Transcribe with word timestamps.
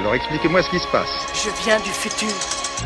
Alors 0.00 0.14
expliquez-moi 0.14 0.62
ce 0.62 0.70
qui 0.70 0.78
se 0.78 0.86
passe. 0.88 1.08
Je 1.34 1.50
viens 1.64 1.78
du 1.80 1.90
futur, 1.90 2.28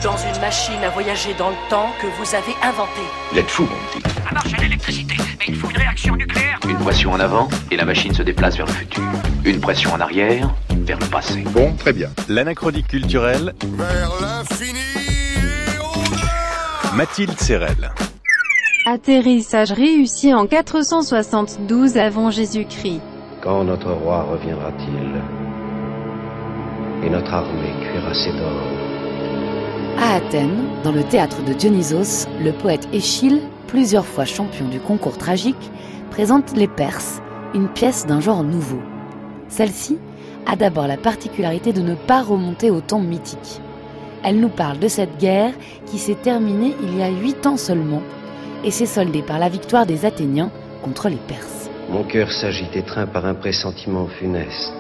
dans 0.03 0.17
une 0.17 0.41
machine 0.41 0.83
à 0.85 0.91
voyager 0.91 1.35
dans 1.35 1.51
le 1.51 1.57
temps 1.69 1.91
que 2.01 2.07
vous 2.07 2.35
avez 2.35 2.55
inventée. 2.63 3.07
Vous 3.33 3.39
êtes 3.39 3.51
fou, 3.51 3.65
mon 3.65 4.01
petit. 4.01 4.09
Ça 4.25 4.33
marche 4.33 4.55
à 4.55 4.63
l'électricité, 4.63 5.17
mais 5.39 5.47
il 5.49 5.57
faut 5.57 5.69
une 5.71 5.77
réaction 5.77 6.15
nucléaire. 6.17 6.59
Une 6.69 6.79
pression 6.79 7.13
en 7.13 7.21
avant 7.21 7.49
et 7.71 7.77
la 7.77 7.85
machine 7.85 8.15
se 8.15 8.23
déplace 8.23 8.57
vers 8.57 8.67
le 8.67 8.73
futur. 8.73 9.03
Une 9.45 9.61
pression 9.61 9.93
en 9.93 10.01
arrière 10.01 10.49
vers 10.71 10.99
le 10.99 11.07
passé. 11.07 11.43
Bon, 11.51 11.75
très 11.75 11.93
bien. 11.93 12.11
L'anachronique 12.29 12.87
culturelle, 12.89 13.55
Vers 13.77 14.11
l'infini 14.21 14.79
et 14.79 15.79
au-delà 15.79 16.95
Mathilde 16.95 17.39
Serrel. 17.39 17.93
Atterrissage 18.87 19.73
réussi 19.73 20.33
en 20.33 20.47
472 20.47 21.99
avant 21.99 22.31
Jésus-Christ. 22.31 23.01
Quand 23.43 23.65
notre 23.65 23.91
roi 23.91 24.23
reviendra-t-il? 24.31 25.50
Et 27.03 27.09
notre 27.09 27.33
armée 27.33 27.73
cuira 27.81 28.13
ses 28.13 28.33
dents 28.33 29.99
À 29.99 30.17
Athènes, 30.17 30.65
dans 30.85 30.93
le 30.93 31.03
théâtre 31.03 31.43
de 31.43 31.55
Dionysos, 31.55 32.29
le 32.43 32.53
poète 32.53 32.89
Échille, 32.93 33.41
plusieurs 33.67 34.05
fois 34.05 34.27
champion 34.27 34.69
du 34.69 34.81
concours 34.81 35.17
tragique, 35.17 35.71
présente 36.11 36.55
Les 36.57 36.69
Perses, 36.69 37.23
une 37.55 37.69
pièce 37.69 38.07
d'un 38.07 38.21
genre 38.21 38.45
nouveau. 38.45 38.81
Celle-ci 39.49 39.99
a 40.47 40.57
d'abord 40.57 40.87
la 40.87 40.99
particularité 40.99 41.73
de 41.73 41.81
ne 41.81 41.95
pas 41.95 42.23
remonter 42.23 42.71
au 42.71 42.81
temps 42.81 43.01
mythique. 43.01 43.61
Elle 44.23 44.39
nous 44.39 44.51
parle 44.51 44.79
de 44.79 44.89
cette 44.89 45.17
guerre 45.19 45.55
qui 45.87 45.99
s'est 45.99 46.17
terminée 46.17 46.75
il 46.83 46.99
y 46.99 47.03
a 47.03 47.09
huit 47.09 47.47
ans 47.47 47.57
seulement 47.57 48.03
et 48.63 48.71
s'est 48.71 48.85
soldée 48.85 49.23
par 49.23 49.39
la 49.39 49.49
victoire 49.49 49.87
des 49.87 50.05
Athéniens 50.05 50.51
contre 50.83 51.09
les 51.09 51.17
Perses. 51.17 51.71
Mon 51.89 52.05
cœur 52.05 52.31
s'agite 52.31 52.77
étreint 52.77 53.07
par 53.07 53.25
un 53.25 53.35
pressentiment 53.35 54.07
funeste. 54.07 54.80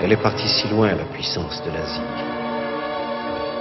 Elle 0.00 0.12
est 0.12 0.22
partie 0.22 0.48
si 0.48 0.68
loin, 0.68 0.94
la 0.94 1.04
puissance 1.04 1.62
de 1.64 1.70
l'Asie. 1.70 2.00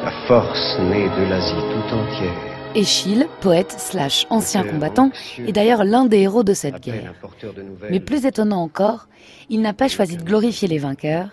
La 0.03 0.11
force 0.27 0.79
née 0.79 1.07
de 1.09 1.29
l'Asie 1.29 1.53
tout 1.53 1.95
entière. 1.95 2.51
Échille, 2.73 3.27
poète 3.41 3.75
slash 3.77 4.25
ancien 4.29 4.63
combattant, 4.63 5.11
est 5.37 5.51
d'ailleurs 5.51 5.83
l'un 5.83 6.05
des 6.05 6.19
héros 6.19 6.43
de 6.43 6.53
cette 6.53 6.81
guerre. 6.81 7.13
Mais 7.89 7.99
plus 7.99 8.25
étonnant 8.25 8.61
encore, 8.61 9.07
il 9.49 9.61
n'a 9.61 9.73
pas 9.73 9.89
choisi 9.89 10.17
de 10.17 10.23
glorifier 10.23 10.67
les 10.67 10.79
vainqueurs, 10.79 11.27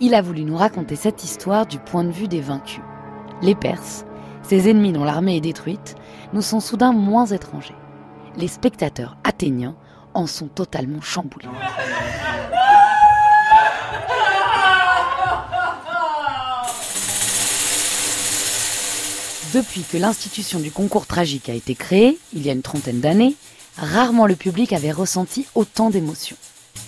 il 0.00 0.14
a 0.14 0.22
voulu 0.22 0.44
nous 0.44 0.56
raconter 0.56 0.96
cette 0.96 1.24
histoire 1.24 1.66
du 1.66 1.78
point 1.78 2.04
de 2.04 2.10
vue 2.10 2.28
des 2.28 2.40
vaincus. 2.40 2.82
Les 3.42 3.54
Perses, 3.54 4.06
ces 4.42 4.70
ennemis 4.70 4.92
dont 4.92 5.04
l'armée 5.04 5.36
est 5.36 5.40
détruite, 5.40 5.96
nous 6.32 6.42
sont 6.42 6.60
soudain 6.60 6.92
moins 6.92 7.26
étrangers. 7.26 7.76
Les 8.36 8.48
spectateurs 8.48 9.16
athéniens 9.24 9.76
en 10.14 10.26
sont 10.26 10.48
totalement 10.48 11.00
chamboulés. 11.00 11.48
Depuis 19.54 19.82
que 19.82 19.96
l'institution 19.96 20.58
du 20.58 20.72
concours 20.72 21.06
tragique 21.06 21.48
a 21.48 21.54
été 21.54 21.76
créée, 21.76 22.18
il 22.32 22.44
y 22.44 22.50
a 22.50 22.52
une 22.52 22.62
trentaine 22.62 22.98
d'années, 22.98 23.36
rarement 23.76 24.26
le 24.26 24.34
public 24.34 24.72
avait 24.72 24.90
ressenti 24.90 25.46
autant 25.54 25.90
d'émotions. 25.90 26.36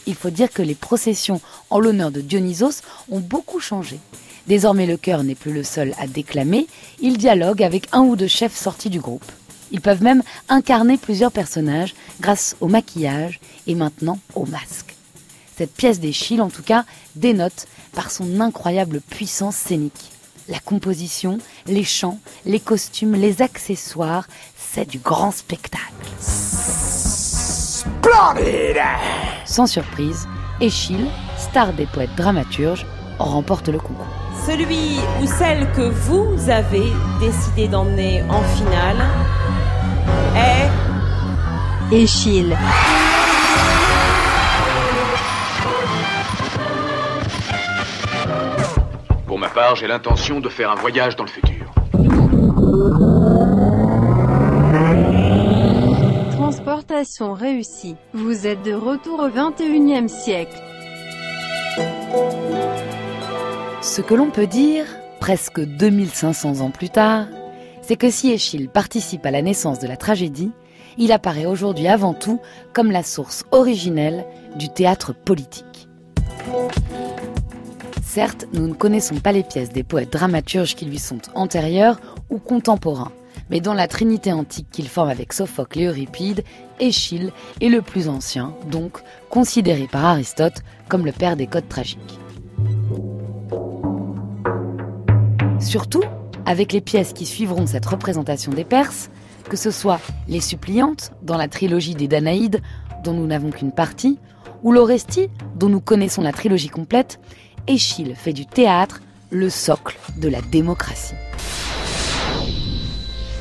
Il 0.09 0.17
faut 0.17 0.31
dire 0.31 0.51
que 0.51 0.63
les 0.63 0.75
processions 0.75 1.41
en 1.71 1.79
l'honneur 1.79 2.11
de 2.11 2.21
Dionysos 2.21 2.83
ont 3.09 3.21
beaucoup 3.21 3.61
changé. 3.61 4.01
Désormais 4.49 4.87
le 4.87 4.97
chœur 4.97 5.23
n'est 5.23 5.37
plus 5.37 5.53
le 5.53 5.63
seul 5.63 5.95
à 5.97 6.09
déclamer, 6.09 6.67
il 6.99 7.19
dialogue 7.19 7.63
avec 7.63 7.87
un 7.93 8.01
ou 8.01 8.17
deux 8.17 8.27
chefs 8.27 8.57
sortis 8.57 8.91
du 8.91 8.99
groupe. 8.99 9.31
Ils 9.71 9.81
peuvent 9.81 10.03
même 10.03 10.25
incarner 10.49 10.97
plusieurs 10.97 11.31
personnages 11.31 11.95
grâce 12.21 12.57
au 12.61 12.67
maquillage 12.67 13.39
et 13.69 13.77
maintenant 13.77 14.19
au 14.35 14.45
masque. 14.45 14.97
Cette 15.57 15.73
pièce 15.73 16.01
d'Échille, 16.01 16.43
en 16.43 16.51
tout 16.51 16.65
cas, 16.65 16.85
dénote 17.15 17.69
par 17.93 18.11
son 18.11 18.41
incroyable 18.41 19.01
puissance 19.01 19.55
scénique. 19.55 20.16
La 20.49 20.61
composition, 20.61 21.39
les 21.67 21.83
chants, 21.83 22.21
les 22.45 22.61
costumes, 22.61 23.15
les 23.15 23.43
accessoires, 23.43 24.29
c'est 24.57 24.89
du 24.89 24.99
grand 25.01 25.33
spectacle. 25.33 25.83
Splendide 27.77 28.81
Sans 29.45 29.67
surprise, 29.67 30.29
Échille, 30.61 31.11
star 31.37 31.73
des 31.73 31.87
poètes 31.87 32.15
dramaturges, 32.17 32.87
remporte 33.19 33.69
le 33.69 33.79
concours. 33.79 34.07
Celui 34.47 35.01
ou 35.21 35.27
celle 35.27 35.69
que 35.73 35.89
vous 35.89 36.49
avez 36.49 36.93
décidé 37.19 37.67
d'emmener 37.67 38.23
en 38.31 38.43
finale 38.57 39.05
est 40.37 40.71
Échille. 41.93 42.57
J'ai 49.75 49.89
l'intention 49.89 50.41
de 50.41 50.49
faire 50.49 50.71
un 50.71 50.77
voyage 50.77 51.17
dans 51.17 51.25
le 51.25 51.29
futur. 51.29 51.75
Transportation 56.31 57.35
réussie. 57.35 57.97
Vous 58.15 58.47
êtes 58.47 58.63
de 58.63 58.73
retour 58.73 59.21
au 59.21 59.29
21e 59.29 60.09
siècle. 60.09 60.57
Ce 63.83 64.01
que 64.01 64.15
l'on 64.15 64.31
peut 64.31 64.47
dire, 64.47 64.87
presque 65.21 65.61
2500 65.61 66.61
ans 66.61 66.71
plus 66.71 66.91
tard, 66.91 67.27
c'est 67.83 67.97
que 67.97 68.11
si 68.11 68.31
Échille 68.31 68.69
participe 68.69 69.27
à 69.27 69.31
la 69.31 69.43
naissance 69.43 69.79
de 69.79 69.89
la 69.89 69.97
tragédie, 69.97 70.53
il 70.97 71.13
apparaît 71.13 71.47
aujourd'hui 71.47 71.89
avant 71.89 72.15
tout 72.15 72.41
comme 72.73 72.91
la 72.91 73.03
source 73.03 73.45
originelle 73.51 74.25
du 74.57 74.69
théâtre 74.69 75.13
politique. 75.13 75.76
Certes, 78.17 78.49
nous 78.55 78.67
ne 78.67 78.73
connaissons 78.73 79.17
pas 79.17 79.31
les 79.31 79.43
pièces 79.43 79.69
des 79.69 79.83
poètes 79.83 80.11
dramaturges 80.11 80.75
qui 80.75 80.87
lui 80.87 80.99
sont 80.99 81.19
antérieurs 81.35 82.01
ou 82.31 82.39
contemporains, 82.39 83.13
mais 83.51 83.61
dans 83.61 83.75
la 83.75 83.89
trinité 83.89 84.33
antique 84.33 84.69
qu'il 84.73 84.89
forme 84.89 85.11
avec 85.11 85.35
Sophocle 85.35 85.81
et 85.81 85.85
Euripide, 85.85 86.43
Échille 86.81 87.31
est 87.61 87.69
le 87.69 87.83
plus 87.83 88.09
ancien, 88.09 88.55
donc 88.71 89.03
considéré 89.29 89.87
par 89.87 90.07
Aristote 90.07 90.63
comme 90.89 91.05
le 91.05 91.13
père 91.13 91.37
des 91.37 91.47
codes 91.47 91.69
tragiques. 91.69 92.19
Surtout, 95.61 96.03
avec 96.47 96.73
les 96.73 96.81
pièces 96.81 97.13
qui 97.13 97.27
suivront 97.27 97.67
cette 97.67 97.85
représentation 97.85 98.51
des 98.51 98.65
Perses, 98.65 99.11
que 99.51 99.59
ce 99.59 99.71
soit 99.71 100.01
Les 100.27 100.41
Suppliantes, 100.41 101.13
dans 101.21 101.37
la 101.37 101.49
trilogie 101.49 101.95
des 101.95 102.09
Danaïdes, 102.09 102.63
dont 103.05 103.13
nous 103.13 103.27
n'avons 103.27 103.51
qu'une 103.51 103.73
partie, 103.73 104.19
ou 104.63 104.73
l'Orestie, 104.73 105.29
dont 105.55 105.69
nous 105.69 105.83
connaissons 105.83 106.23
la 106.23 106.33
trilogie 106.33 106.71
complète, 106.71 107.21
Échille 107.69 108.15
fait 108.15 108.33
du 108.33 108.47
théâtre 108.47 109.01
le 109.31 109.51
socle 109.51 109.99
de 110.19 110.29
la 110.29 110.41
démocratie. 110.41 111.15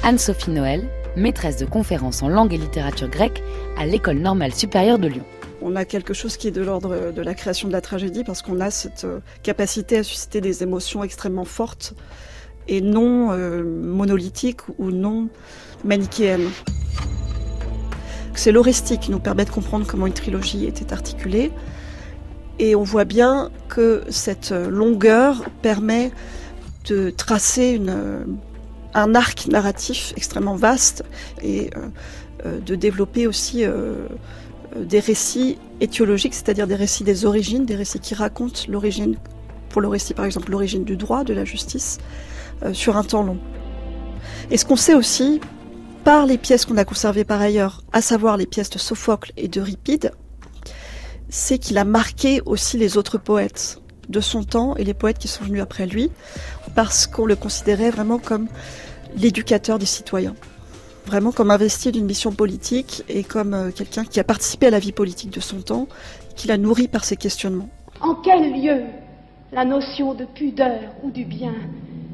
Anne-Sophie 0.01 0.49
Noël, 0.49 0.89
maîtresse 1.15 1.57
de 1.57 1.65
conférences 1.65 2.23
en 2.23 2.29
langue 2.29 2.53
et 2.53 2.57
littérature 2.57 3.07
grecque 3.07 3.43
à 3.77 3.85
l'École 3.85 4.17
normale 4.17 4.53
supérieure 4.53 4.97
de 4.97 5.07
Lyon. 5.07 5.25
On 5.61 5.75
a 5.75 5.85
quelque 5.85 6.13
chose 6.13 6.37
qui 6.37 6.47
est 6.47 6.51
de 6.51 6.63
l'ordre 6.63 7.11
de 7.11 7.21
la 7.21 7.35
création 7.35 7.67
de 7.67 7.73
la 7.73 7.81
tragédie 7.81 8.23
parce 8.23 8.41
qu'on 8.41 8.59
a 8.61 8.71
cette 8.71 9.05
euh, 9.05 9.19
capacité 9.43 9.99
à 9.99 10.03
susciter 10.03 10.41
des 10.41 10.63
émotions 10.63 11.03
extrêmement 11.03 11.45
fortes 11.45 11.93
et 12.67 12.81
non 12.81 13.31
euh, 13.31 13.63
monolithiques 13.63 14.61
ou 14.79 14.89
non 14.89 15.29
manichéennes. 15.83 16.49
C'est 18.33 18.51
l'Orestie 18.51 18.97
qui 18.97 19.11
nous 19.11 19.19
permet 19.19 19.45
de 19.45 19.51
comprendre 19.51 19.85
comment 19.87 20.07
une 20.07 20.13
trilogie 20.13 20.65
était 20.65 20.91
articulée. 20.93 21.51
Et 22.59 22.75
on 22.75 22.83
voit 22.83 23.05
bien 23.05 23.51
que 23.67 24.03
cette 24.09 24.51
longueur 24.51 25.43
permet 25.61 26.11
de 26.87 27.09
tracer 27.09 27.81
un 28.93 29.15
arc 29.15 29.47
narratif 29.47 30.13
extrêmement 30.15 30.55
vaste 30.55 31.03
et 31.41 31.69
euh, 32.45 32.59
de 32.59 32.75
développer 32.75 33.27
aussi 33.27 33.65
euh, 33.65 34.07
des 34.75 34.99
récits 34.99 35.57
étiologiques, 35.81 36.33
c'est-à-dire 36.33 36.67
des 36.67 36.75
récits 36.75 37.03
des 37.03 37.25
origines, 37.25 37.65
des 37.65 37.75
récits 37.75 37.99
qui 37.99 38.13
racontent 38.13 38.61
l'origine, 38.67 39.15
pour 39.69 39.81
le 39.81 39.87
récit 39.87 40.13
par 40.13 40.25
exemple, 40.25 40.51
l'origine 40.51 40.83
du 40.83 40.95
droit, 40.95 41.23
de 41.23 41.33
la 41.33 41.43
justice, 41.43 41.97
euh, 42.63 42.73
sur 42.73 42.97
un 42.97 43.03
temps 43.03 43.23
long. 43.23 43.37
Et 44.51 44.57
ce 44.57 44.65
qu'on 44.65 44.75
sait 44.75 44.93
aussi, 44.93 45.39
par 46.03 46.25
les 46.25 46.37
pièces 46.37 46.65
qu'on 46.65 46.77
a 46.77 46.85
conservées 46.85 47.23
par 47.23 47.41
ailleurs, 47.41 47.81
à 47.93 48.01
savoir 48.01 48.37
les 48.37 48.45
pièces 48.45 48.69
de 48.69 48.77
Sophocle 48.77 49.31
et 49.37 49.47
d'Euripide, 49.47 50.11
c'est 51.29 51.57
qu'il 51.57 51.77
a 51.77 51.85
marqué 51.85 52.41
aussi 52.45 52.77
les 52.77 52.97
autres 52.97 53.17
poètes 53.17 53.81
de 54.09 54.19
son 54.19 54.43
temps 54.43 54.75
et 54.75 54.83
les 54.83 54.93
poètes 54.93 55.17
qui 55.17 55.27
sont 55.27 55.43
venus 55.43 55.61
après 55.61 55.87
lui, 55.87 56.11
parce 56.75 57.07
qu'on 57.07 57.25
le 57.25 57.35
considérait 57.35 57.89
vraiment 57.89 58.19
comme 58.19 58.47
l'éducateur 59.17 59.79
des 59.79 59.85
citoyens, 59.85 60.35
vraiment 61.05 61.31
comme 61.31 61.51
investi 61.51 61.91
d'une 61.91 62.05
mission 62.05 62.31
politique 62.31 63.03
et 63.09 63.23
comme 63.23 63.53
euh, 63.53 63.71
quelqu'un 63.71 64.03
qui 64.05 64.19
a 64.19 64.23
participé 64.23 64.67
à 64.67 64.69
la 64.69 64.79
vie 64.79 64.91
politique 64.91 65.31
de 65.31 65.39
son 65.39 65.61
temps, 65.61 65.87
qui 66.35 66.47
l'a 66.47 66.57
nourri 66.57 66.87
par 66.87 67.03
ses 67.05 67.15
questionnements. 67.15 67.69
En 68.01 68.15
quel 68.15 68.61
lieu 68.61 68.83
la 69.51 69.65
notion 69.65 70.13
de 70.13 70.25
pudeur 70.25 70.79
ou 71.03 71.11
du 71.11 71.23
bien 71.23 71.53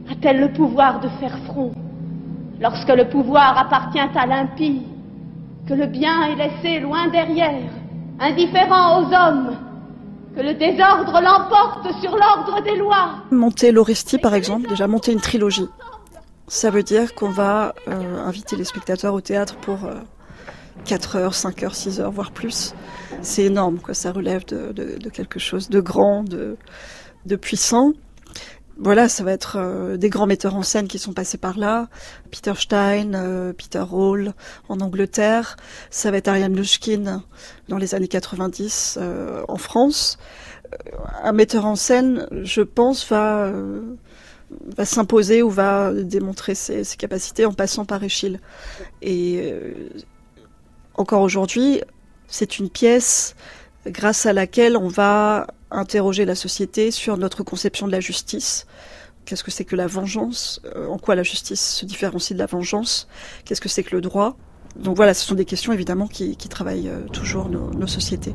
a-t-elle 0.09 0.39
le 0.39 0.53
pouvoir 0.53 0.99
de 0.99 1.09
faire 1.19 1.37
front 1.45 1.73
lorsque 2.59 2.89
le 2.89 3.09
pouvoir 3.09 3.57
appartient 3.57 3.99
à 3.99 4.25
l'impie, 4.27 4.83
que 5.67 5.73
le 5.73 5.87
bien 5.87 6.23
est 6.25 6.35
laissé 6.35 6.79
loin 6.79 7.07
derrière, 7.07 7.63
indifférent 8.21 9.01
aux 9.01 9.13
hommes, 9.13 9.57
Que 10.35 10.41
le 10.41 10.53
désordre 10.53 11.19
l'emporte 11.19 11.91
sur 11.99 12.15
l'ordre 12.15 12.63
des 12.63 12.77
lois. 12.77 13.15
Monter 13.31 13.73
l'Orestie, 13.73 14.17
par 14.17 14.33
exemple, 14.33 14.69
déjà 14.69 14.87
monter 14.87 15.11
une 15.11 15.19
trilogie. 15.19 15.67
Ça 16.47 16.69
veut 16.69 16.83
dire 16.83 17.13
qu'on 17.15 17.29
va 17.29 17.73
euh, 17.89 18.25
inviter 18.25 18.55
les 18.55 18.63
spectateurs 18.63 19.13
au 19.13 19.19
théâtre 19.19 19.55
pour 19.57 19.79
4 20.85 21.15
heures, 21.17 21.33
5 21.33 21.63
heures, 21.63 21.75
6 21.75 21.99
heures, 21.99 22.11
voire 22.11 22.31
plus. 22.31 22.73
C'est 23.21 23.43
énorme, 23.43 23.79
quoi. 23.79 23.93
Ça 23.93 24.13
relève 24.13 24.45
de, 24.45 25.09
quelque 25.09 25.39
chose 25.39 25.69
de 25.69 25.81
grand, 25.81 26.23
de 26.23 27.35
puissant. 27.35 27.91
Voilà, 28.77 29.09
ça 29.09 29.23
va 29.23 29.31
être 29.31 29.57
euh, 29.57 29.97
des 29.97 30.09
grands 30.09 30.25
metteurs 30.25 30.55
en 30.55 30.63
scène 30.63 30.87
qui 30.87 30.97
sont 30.97 31.13
passés 31.13 31.37
par 31.37 31.57
là. 31.57 31.89
Peter 32.31 32.53
Stein, 32.55 33.13
euh, 33.13 33.53
Peter 33.53 33.83
Hall 33.91 34.33
en 34.69 34.79
Angleterre. 34.79 35.57
Ça 35.89 36.09
va 36.09 36.17
être 36.17 36.27
Ariane 36.27 36.55
Lushkin 36.55 37.23
dans 37.67 37.77
les 37.77 37.93
années 37.95 38.07
90 38.07 38.97
euh, 38.99 39.43
en 39.47 39.57
France. 39.57 40.17
Un 41.23 41.33
metteur 41.33 41.65
en 41.65 41.75
scène, 41.75 42.27
je 42.43 42.61
pense, 42.61 43.09
va 43.09 43.51
s'imposer 44.85 45.43
ou 45.43 45.49
va 45.49 45.91
démontrer 45.93 46.55
ses, 46.55 46.85
ses, 46.85 46.95
capacités 46.95 47.45
en 47.45 47.51
passant 47.51 47.83
par 47.83 48.01
Échille. 48.03 48.39
Et 49.01 49.53
encore 50.95 51.21
aujourd'hui, 51.21 51.81
c'est 52.27 52.57
une 52.57 52.69
pièce 52.69 53.35
grâce 53.85 54.25
à 54.25 54.31
laquelle 54.31 54.77
on 54.77 54.87
va 54.87 55.47
interroger 55.71 56.25
la 56.25 56.35
société 56.35 56.91
sur 56.91 57.17
notre 57.17 57.43
conception 57.43 57.87
de 57.87 57.91
la 57.91 57.99
justice. 57.99 58.65
Qu'est-ce 59.25 59.43
que 59.43 59.51
c'est 59.51 59.65
que 59.65 59.75
la 59.75 59.87
vengeance? 59.87 60.61
En 60.89 60.97
quoi 60.97 61.15
la 61.15 61.23
justice 61.23 61.61
se 61.61 61.85
différencie 61.85 62.33
de 62.33 62.39
la 62.39 62.47
vengeance? 62.47 63.07
Qu'est-ce 63.45 63.61
que 63.61 63.69
c'est 63.69 63.83
que 63.83 63.95
le 63.95 64.01
droit? 64.01 64.35
Donc 64.75 64.95
voilà, 64.95 65.13
ce 65.13 65.25
sont 65.25 65.35
des 65.35 65.45
questions 65.45 65.73
évidemment 65.73 66.07
qui, 66.07 66.35
travaillent 66.35 66.89
euh, 66.89 67.01
toujours 67.07 67.49
nos, 67.49 67.71
nos 67.71 67.87
sociétés. 67.87 68.33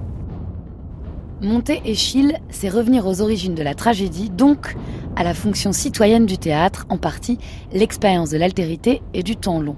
Monter 1.40 1.82
Échille, 1.84 2.38
c'est 2.50 2.68
revenir 2.68 3.06
aux 3.06 3.20
origines 3.20 3.54
de 3.54 3.62
la 3.62 3.74
tragédie, 3.74 4.30
donc 4.30 4.74
à 5.16 5.22
la 5.22 5.34
fonction 5.34 5.72
citoyenne 5.72 6.24
du 6.24 6.38
théâtre, 6.38 6.86
en 6.88 6.96
partie 6.96 7.38
l'expérience 7.72 8.30
de 8.30 8.38
l'altérité 8.38 9.02
et 9.12 9.22
du 9.22 9.36
temps 9.36 9.60
long. 9.60 9.76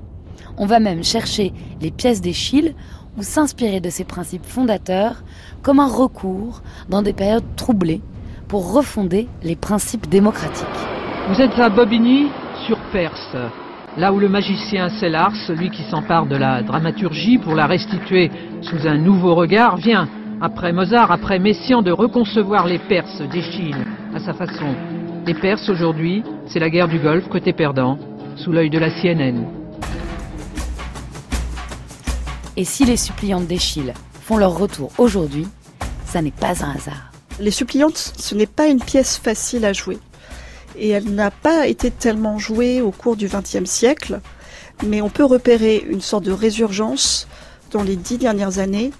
On 0.57 0.67
va 0.67 0.79
même 0.79 1.03
chercher 1.03 1.53
les 1.81 1.91
pièces 1.91 2.21
d'Échille 2.21 2.75
ou 3.19 3.23
s'inspirer 3.23 3.81
de 3.81 3.91
ses 3.91 4.05
principes 4.05 4.47
fondateurs 4.47 5.23
comme 5.63 5.81
un 5.81 5.89
recours 5.89 6.63
dans 6.89 7.03
des 7.03 7.13
périodes 7.13 7.57
troublées 7.57 8.01
pour 8.47 8.73
refonder 8.73 9.29
les 9.43 9.57
principes 9.57 10.09
démocratiques. 10.09 10.67
Vous 11.29 11.41
êtes 11.41 11.59
à 11.59 11.69
Bobigny, 11.69 12.29
sur 12.67 12.79
Perse, 12.93 13.37
là 13.97 14.13
où 14.13 14.19
le 14.19 14.29
magicien 14.29 14.89
Célars, 14.89 15.35
celui 15.47 15.71
qui 15.71 15.83
s'empare 15.91 16.27
de 16.27 16.37
la 16.37 16.63
dramaturgie 16.63 17.39
pour 17.39 17.55
la 17.55 17.67
restituer 17.67 18.31
sous 18.63 18.87
un 18.87 18.97
nouveau 18.97 19.35
regard, 19.35 19.77
vient, 19.77 20.09
après 20.41 20.73
Mozart, 20.73 21.11
après 21.11 21.39
Messiaen, 21.39 21.83
de 21.83 21.91
reconcevoir 21.91 22.67
les 22.67 22.79
Perses 22.79 23.23
d'Échille 23.23 23.85
à 24.15 24.21
sa 24.21 24.33
façon. 24.33 24.75
Les 25.27 25.35
Perses 25.35 25.69
aujourd'hui, 25.69 26.23
c'est 26.47 26.61
la 26.61 26.71
guerre 26.71 26.89
du 26.89 26.99
Golfe 26.99 27.29
côté 27.29 27.53
perdant, 27.53 27.99
sous 28.37 28.53
l'œil 28.53 28.71
de 28.71 28.79
la 28.79 28.91
CNN. 28.91 29.58
Et 32.59 32.65
si 32.65 32.85
les 32.85 32.97
suppliantes 32.97 33.47
d'Échille 33.47 33.95
font 34.21 34.37
leur 34.37 34.59
retour 34.59 34.91
aujourd'hui, 34.99 35.47
ça 36.05 36.23
n'est 36.23 36.33
pas 36.33 36.65
un 36.65 36.73
hasard. 36.73 37.13
Les 37.39 37.53
suppliantes, 37.53 38.13
ce 38.19 38.35
n'est 38.35 38.49
pas 38.49 38.67
une 38.67 38.81
pièce 38.81 39.17
facile 39.17 39.65
à 39.65 39.73
jouer. 39.73 39.97
Et 40.77 40.89
elle 40.89 41.15
n'a 41.15 41.31
pas 41.31 41.69
été 41.69 41.93
tellement 41.93 42.37
jouée 42.37 42.81
au 42.81 42.91
cours 42.91 43.15
du 43.15 43.29
XXe 43.29 43.71
siècle, 43.71 44.21
mais 44.85 45.01
on 45.01 45.09
peut 45.09 45.25
repérer 45.25 45.87
une 45.89 46.01
sorte 46.01 46.25
de 46.25 46.33
résurgence 46.33 47.29
dans 47.71 47.85
les 47.85 47.95
dix 47.95 48.19
dernières 48.19 48.59
années 48.59 48.91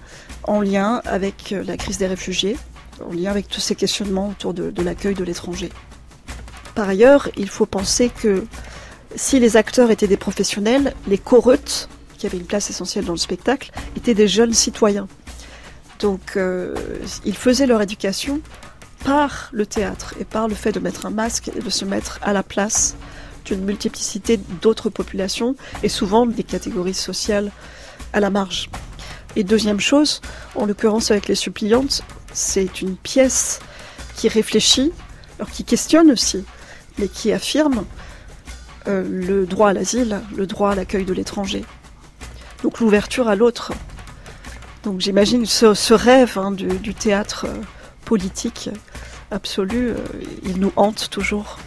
en 0.43 0.61
lien 0.61 1.01
avec 1.03 1.51
la 1.51 1.75
crise 1.75 1.97
des 1.97 2.07
réfugiés, 2.07 2.55
en 3.05 3.11
lien 3.11 3.29
avec 3.29 3.49
tous 3.49 3.59
ces 3.59 3.75
questionnements 3.75 4.29
autour 4.29 4.53
de, 4.53 4.81
l'accueil 4.81 5.15
de 5.15 5.25
l'étranger. 5.25 5.69
Par 6.75 6.87
ailleurs, 6.87 7.27
il 7.35 7.49
faut 7.49 7.65
penser 7.65 8.07
que 8.07 8.45
si 9.17 9.37
les 9.37 9.57
acteurs 9.57 9.91
étaient 9.91 10.07
des 10.07 10.15
professionnels, 10.15 10.93
les 11.09 11.17
choreutes 11.17 11.89
qui 12.19 12.27
avaient 12.27 12.37
une 12.37 12.45
place 12.45 12.69
essentielle 12.69 13.05
dans 13.05 13.13
le 13.13 13.17
spectacle, 13.17 13.71
étaient 13.95 14.13
des 14.13 14.27
jeunes 14.27 14.53
citoyens. 14.53 15.07
Donc 15.99 16.33
euh, 16.35 16.75
ils 17.25 17.35
faisaient 17.35 17.65
leur 17.65 17.81
éducation 17.81 18.41
par 19.03 19.49
le 19.51 19.65
théâtre 19.65 20.13
et 20.19 20.25
par 20.25 20.47
le 20.47 20.53
fait 20.55 20.71
de 20.71 20.79
mettre 20.79 21.05
un 21.05 21.09
masque 21.09 21.49
et 21.55 21.61
de 21.61 21.69
se 21.69 21.85
mettre 21.85 22.19
à 22.21 22.33
la 22.33 22.43
place 22.43 22.95
d'une 23.45 23.63
multiplicité 23.63 24.39
d'autres 24.61 24.89
populations 24.89 25.55
et 25.81 25.89
souvent 25.89 26.25
des 26.27 26.43
catégories 26.43 26.93
sociales 26.93 27.51
à 28.13 28.19
la 28.19 28.29
marge. 28.29 28.69
Et 29.35 29.43
deuxième 29.43 29.79
chose, 29.79 30.21
en 30.55 30.65
l'occurrence 30.65 31.11
avec 31.11 31.27
les 31.27 31.35
suppliantes, 31.35 32.03
c'est 32.33 32.81
une 32.81 32.95
pièce 32.95 33.59
qui 34.15 34.27
réfléchit, 34.27 34.91
alors 35.37 35.49
qui 35.49 35.63
questionne 35.63 36.11
aussi, 36.11 36.43
mais 36.97 37.07
qui 37.07 37.31
affirme 37.31 37.85
euh, 38.87 39.03
le 39.07 39.45
droit 39.45 39.69
à 39.69 39.73
l'asile, 39.73 40.19
le 40.35 40.45
droit 40.45 40.71
à 40.71 40.75
l'accueil 40.75 41.05
de 41.05 41.13
l'étranger. 41.13 41.63
Donc 42.63 42.79
l'ouverture 42.79 43.27
à 43.27 43.35
l'autre. 43.35 43.71
Donc 44.83 44.99
j'imagine 45.01 45.45
ce, 45.45 45.93
rêve 45.93 46.37
hein, 46.37 46.51
du, 46.51 46.67
du, 46.67 46.93
théâtre 46.93 47.45
euh, 47.47 47.61
politique 48.05 48.69
absolu, 49.31 49.89
euh, 49.89 49.95
il 50.43 50.59
nous 50.59 50.71
hante 50.75 51.09
toujours. 51.09 51.57